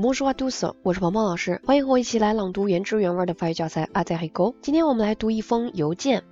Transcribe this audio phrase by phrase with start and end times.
[0.00, 4.52] Bonjour à tous，我是鹏鹏老师，欢迎和我一起来朗读原汁原味的法语教材《阿在黑沟》。
[4.62, 6.22] 今天我们来读一封邮件。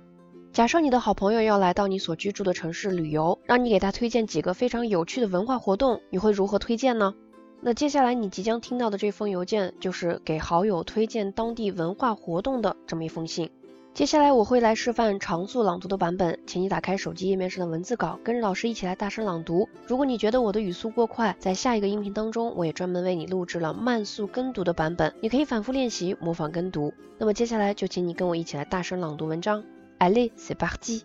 [0.53, 7.13] 假设你的好朋友要来到你所居住的城市旅游，让你给他推荐几个非常有趣的文化活动，你会如何推荐呢？
[7.59, 13.51] 那接下来你即将听到的这封邮件，就是给好友推荐当地文化活动的这么一封信。
[13.96, 19.68] 接下来我会来示范常速朗读的版本，请你打开手机页面上的文字稿，跟着老师一起来大声朗读。
[19.86, 26.94] 如果你觉得我的语速过快，在下一个音频当中，我也专门为你录制了慢速跟读的版本，你可以反复练习模仿跟读。
[27.18, 29.62] 那么接下来就请你跟我一起来大声朗读文章。
[29.98, 31.02] Allez, c'est parti.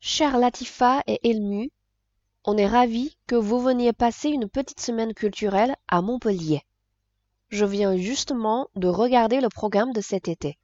[0.00, 1.70] Cher Latifa et Elmu,
[2.42, 6.62] on est ravis que vous veniez passer une petite semaine culturelle à Montpellier.
[7.50, 10.56] Je viens justement de regarder le programme de cet été.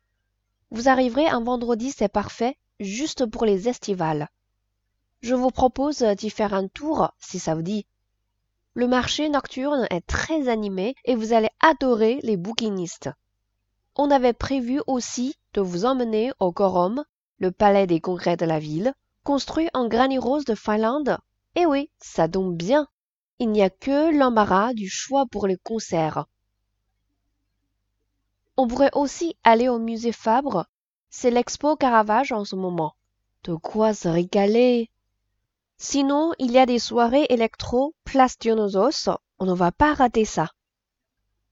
[0.71, 4.29] Vous arriverez un vendredi, c'est parfait, juste pour les estivales.
[5.21, 7.85] Je vous propose d'y faire un tour si ça vous dit.
[8.73, 13.09] Le marché nocturne est très animé et vous allez adorer les bouquinistes.
[13.97, 17.03] On avait prévu aussi de vous emmener au Gorom,
[17.37, 18.93] le palais des congrès de la ville,
[19.25, 21.17] construit en granit rose de Finlande.
[21.55, 22.87] Eh oui, ça tombe bien.
[23.39, 26.25] Il n'y a que l'embarras du choix pour les concerts.
[28.57, 30.65] On pourrait aussi aller au musée Fabre.
[31.09, 32.95] C'est l'expo Caravage en ce moment.
[33.43, 34.89] De quoi se régaler?
[35.77, 38.37] Sinon, il y a des soirées électro, place.
[39.39, 40.49] On ne va pas rater ça.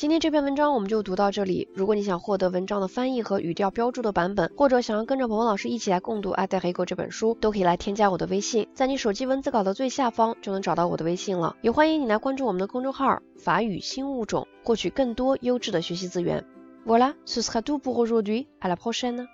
[0.02, 1.68] 今天这篇文章我们就读到这里。
[1.76, 11.56] 如果你想获得文章的翻译和语调标注的版本，或者想要跟着鹏鹏老师一起来共读《爱在黑狗》这本书，都可以来添加我的微信，在你手机文字稿的最下方就能找到我的微信了。
[11.62, 16.44] 也欢迎你来关注我们的公众号“法语新物种”，获取更多优质的学习资源。
[16.84, 18.48] Voilà, ce sera tout pour aujourd'hui.
[18.60, 19.28] À la prochaine.